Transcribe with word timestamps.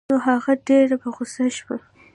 نو 0.11 0.15
هغه 0.27 0.51
ډېره 0.67 0.95
په 1.01 1.07
غوسه 1.15 1.45
شوه. 1.57 1.75